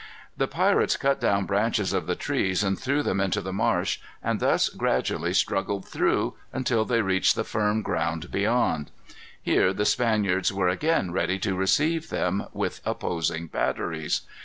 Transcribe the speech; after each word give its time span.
The 0.35 0.47
pirates 0.47 0.97
cut 0.97 1.21
down 1.21 1.45
branches 1.45 1.93
of 1.93 2.07
the 2.07 2.15
trees 2.15 2.63
and 2.63 2.75
threw 2.75 3.03
them 3.03 3.19
into 3.19 3.39
the 3.39 3.53
marsh, 3.53 3.99
and 4.23 4.39
thus 4.39 4.67
gradually 4.67 5.31
struggled 5.31 5.87
through, 5.87 6.33
until 6.51 6.85
they 6.85 7.03
reached 7.03 7.35
the 7.35 7.43
firm 7.43 7.83
ground 7.83 8.31
beyond. 8.31 8.89
Here 9.39 9.71
the 9.73 9.85
Spaniards 9.85 10.51
were 10.51 10.69
again 10.69 11.11
ready 11.11 11.37
to 11.41 11.53
receive 11.55 12.09
them, 12.09 12.47
with 12.51 12.81
opposing 12.83 13.45
batteries. 13.45 14.21